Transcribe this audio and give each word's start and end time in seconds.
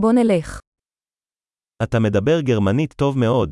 בוא 0.00 0.12
נלך. 0.12 0.60
אתה 1.82 1.96
מדבר 2.06 2.40
גרמנית 2.46 2.92
טוב 2.92 3.18
מאוד. 3.18 3.50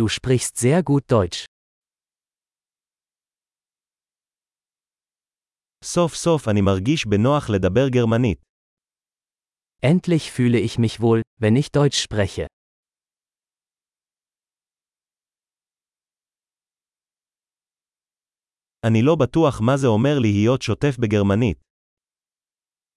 Du 0.00 0.04
sprichst 0.08 0.56
sehr 0.58 0.82
gut 0.90 1.12
Deutsch. 1.12 1.46
סוף 5.84 6.14
סוף 6.14 6.48
אני 6.48 6.60
מרגיש 6.60 7.06
בנוח 7.06 7.50
לדבר 7.50 7.88
גרמנית. 7.88 8.38
Endlich 9.86 10.30
fühle 10.30 10.58
ich 10.60 10.78
mich 10.78 11.00
wohl, 11.00 11.22
wenn 11.40 11.56
ich 11.56 11.68
Deutsch 11.76 11.98
spreche. 12.04 12.46
אני 18.86 19.02
לא 19.02 19.16
בטוח 19.20 19.60
מה 19.60 19.76
זה 19.76 19.86
אומר 19.86 20.18
להיות 20.20 20.62
שוטף 20.62 20.96
בגרמנית. 20.98 21.58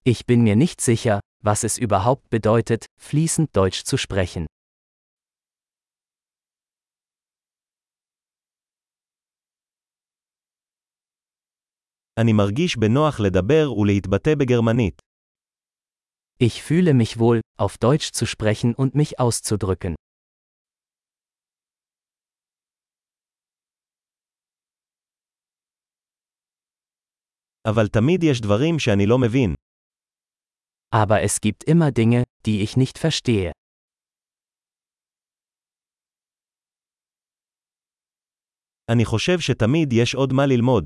Ich 0.10 0.22
bin 0.32 0.44
mir 0.44 0.56
nicht 0.56 0.82
sicher, 0.82 1.20
was 1.43 1.65
es 1.65 1.79
überhaupt 1.79 2.31
bedeutet, 2.31 2.87
fließend 3.01 3.49
Deutsch 3.57 3.83
zu 3.85 3.97
sprechen. 3.97 4.47
אני 12.20 12.33
מרגיש 12.33 12.77
בנוח 12.77 13.20
לדבר 13.20 13.73
ולהתבטא 13.73 14.34
בגרמנית. 14.39 15.01
Ich 16.43 16.62
fühle 16.62 16.95
mich 16.95 17.19
wohl, 17.19 17.41
auf 17.59 17.77
Deutsch 17.79 18.12
zu 18.12 18.27
sprechen 18.27 18.75
und 18.75 18.95
mich 18.95 19.20
auszudrücken. 19.20 19.95
אבל 27.66 27.89
תמיד 27.89 28.23
יש 28.23 28.41
דברים 28.41 28.79
שאני 28.79 29.07
לא 29.07 29.19
מבין. 29.19 29.55
Aber 30.95 31.23
es 31.23 31.41
gibt 31.41 31.65
immer 31.65 31.93
Dinge, 31.93 32.25
die 32.47 32.62
ich 32.62 32.77
nicht 32.77 32.98
verstehe. 32.98 33.52
אני 38.92 39.05
חושב 39.05 39.41
שתמיד 39.41 39.92
יש 39.92 40.14
עוד 40.14 40.33
מה 40.33 40.47
ללמוד. 40.47 40.84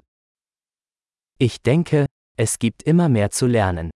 Ich 1.43 1.57
denke, 1.65 2.05
es 2.37 2.59
gibt 2.59 2.83
immer 2.87 3.09
mehr 3.09 3.31
zu 3.31 3.47
lernen. 3.47 3.91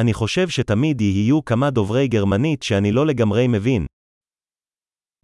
אני 0.00 0.14
חושב 0.14 0.48
שתמיד 0.48 1.00
יהיו 1.00 1.44
כמה 1.44 1.70
דוברי 1.70 2.08
גרמנית 2.08 2.62
שאני 2.62 2.92
לא 2.92 3.06
לגמרי 3.06 3.48
מבין. 3.48 3.86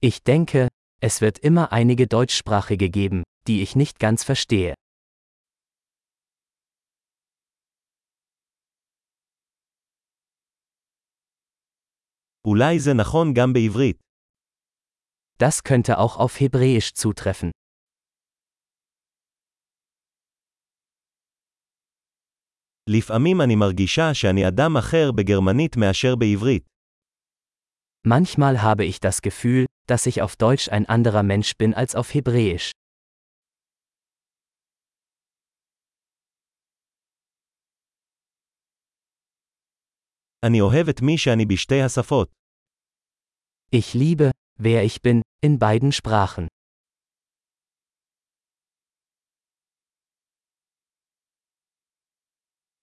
Ich 0.03 0.19
denke, 0.25 0.69
es 1.01 1.21
wird 1.21 1.39
immer 1.39 1.73
einige 1.73 2.07
Deutschsprachige 2.07 2.89
geben, 2.89 3.23
die 3.49 3.63
ich 3.63 3.77
nicht 3.77 3.99
ganz 3.99 4.25
verstehe. 4.25 4.75
אולי 12.47 12.79
זה 12.79 12.95
נכון 12.95 13.35
גם 13.35 13.53
בעברית. 13.53 13.97
Das 15.43 15.63
könnte 15.65 15.99
auch 15.99 16.17
auf 16.17 16.41
Hebräisch 16.41 16.93
zutreffen. 16.95 17.51
לפעמים 22.89 23.41
אני 23.41 23.57
מרגישה 23.57 24.15
שאני 24.15 24.49
אדם 24.49 24.77
אחר 24.77 25.13
בגרמנית 25.13 25.77
מאשר 25.77 26.17
בעברית. 26.17 26.63
Manchmal 28.07 28.63
habe 28.63 28.85
ich 28.85 29.01
das 29.01 29.21
Gefühl, 29.23 29.67
dass 29.87 30.07
ich 30.07 30.23
auf 30.23 30.37
Deutsch 30.37 30.69
ein 30.71 30.87
anderer 30.87 31.23
Mensch 31.23 31.53
bin 31.59 31.75
als 31.75 31.95
auf 31.95 32.15
Hebräisch. 32.15 32.71
אני 40.47 40.61
אוהב 40.61 40.89
את 40.89 41.03
מי 41.03 41.19
שאני 41.19 41.47
בשתי 41.47 41.83
השפות. 41.83 42.31
Ich 43.75 43.95
liebe, 43.95 44.31
wer 44.59 44.83
ich 44.85 44.99
bin, 45.03 45.21
in 45.47 45.59
beiden 45.59 45.93
Sprachen. 45.93 46.47